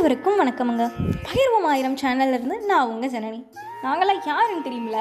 [0.00, 0.90] அனைவருக்கும் வணக்கமுங்க.
[1.24, 3.46] பகிர்வோம் ஆயிரம் சேனல்ல இருந்து நான் உங்கள் ஜனனி.
[3.82, 4.98] நாங்களாம் யாருன்னு தெரியுமில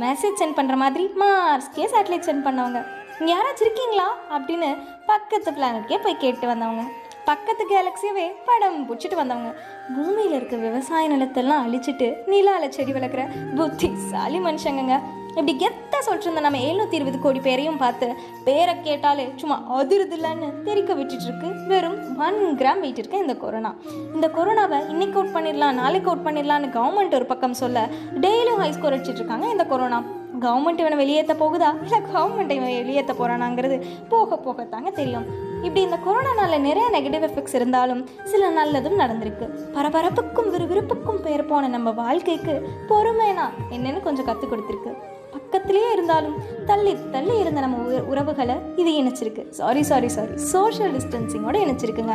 [0.00, 2.86] மெசேஜ் சென்ட் பண்ணுற மாதிரி மார்ஸ்க்கே சேட்டலைட் சென்ட் பண்ணவங்க.
[3.20, 4.16] இங்கே யாராச்சும் இருக்கீங்களா?
[4.30, 6.82] அப்படின்னு பக்கத்து பிளானட்கே போய் கேட்டு வந்தவங்க.
[7.24, 9.54] பக்கத்து கேலக்ஸியவே படம் பிடிச்சிட்டு வந்தவங்க.
[9.96, 15.00] பூமியில் இருக்க விவசாய நிலத்தெல்லாம் அழிச்சிட்டு நிலால செடி வளர்க்குற புத்திசாலி மனுஷங்கங்க.
[15.30, 18.06] இப்படி கெத்தா சொல்லிட்டு இருந்த நம்ம எழுநூத்தி இருபது கோடி பேரையும் பார்த்து
[18.44, 23.70] பேரை கேட்டாலே சும்மா அதிருதில்லன்னு தெரிக்க விட்டுட்டு இருக்கு வெறும் ஒன் கிராம் வெயிட் இருக்க இந்த கொரோனா
[24.14, 27.86] இந்த கொரோனாவை இன்னைக்கு அவுட் பண்ணிடலாம் நாளைக்கு அவுட் பண்ணிடலான்னு கவர்மெண்ட் ஒரு பக்கம் சொல்ல
[28.20, 30.00] டெய்லியும் ஹை ஸ்கோர் அடிச்சிட்டு இருக்காங்க இந்த கொரோனா
[30.40, 31.70] கவர்மெண்ட் இவனை வெளியேற்ற போகுதா?
[31.82, 33.76] இல்லை கவர்மெண்ட் இவன் வெளியேற்ற போகிறானாங்கிறது
[34.08, 35.26] போக போகத்தாங்க தெரியும்.
[35.62, 39.46] இப்படி இந்த கொரோனானால நிறைய நெகட்டிவ் எஃபெக்ட்ஸ் இருந்தாலும் சில நல்லதும் நடந்திருக்கு.
[39.74, 44.92] பரபரப்புக்கும் விறுவிறுப்புக்கும் பெயர் போன நம்ம வாழ்க்கைக்கு பொறுமைனா என்னன்னு கொஞ்சம் கற்றுக் கொடுத்துருக்கு.
[45.30, 46.34] பக்கத்திலேயே இருந்தாலும்
[46.66, 49.48] தள்ளி தள்ளி இருந்த நம்ம உறவுகளை இது இணைச்சிருக்கு.
[49.48, 52.14] சாரி சாரி சாரி சோஷியல் டிஸ்டன்சிங்கோட இணைச்சிருக்குங்க.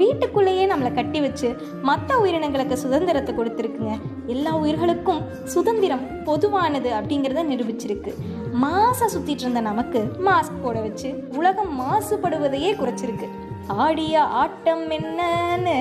[0.00, 1.48] வீட்டுக்குள்ளேயே நம்மளை கட்டி வச்சு
[1.82, 4.00] மற்ற உயிரினங்களுக்கு சுதந்திரத்தை கொடுத்துருக்குங்க.
[4.26, 8.12] எல்லா உயிர்களுக்கும் சுதந்திரம் பொதுவானது அப்படிங்கிறத நிரூபிச்சிருக்கு.
[8.62, 13.28] மாசை சுத்திட்டு இருந்த நமக்கு மாஸ்க் போட வச்சு உலகம் மாசுபடுவதையே குறைச்சிருக்கு.
[13.66, 15.76] ஆடிய ஆட்டம் என்னன்னு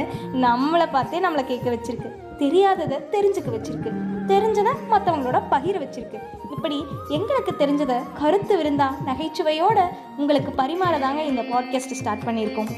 [0.45, 2.09] நம்மளை பார்த்தே நம்மளை கேட்க வச்சிருக்கு.
[2.39, 3.91] தெரியாததை தெரிஞ்சுக்க வச்சிருக்கு.
[4.27, 6.19] தெரிஞ்சதை மற்றவங்களோட பகிர வச்சிருக்கு.
[6.51, 9.79] இப்படி எங்களுக்கு தெரிஞ்சதை கருத்து விருந்தா நகைச்சுவையோட
[10.17, 12.71] உங்களுக்கு பரிமாறதாங்க இந்த பாட்காஸ்ட் ஸ்டார்ட் பண்ணியிருக்கோம்.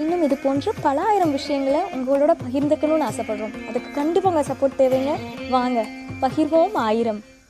[0.00, 3.54] இன்னும் இது போன்ற பல ஆயிரம் விஷயங்களை உங்களோட பகிர்ந்துக்கணும்னு ஆசைப்படுறோம்.
[3.68, 5.12] அதுக்கு கண்டிப்பாக உங்கள் சப்போர்ட் தேவைங்க.
[5.50, 5.86] வாங்க
[6.22, 7.20] பகிர்வோம் ஆயிரம்.